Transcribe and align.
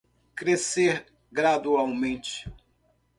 Crescer 0.35 1.05
gradualmente 1.31 2.49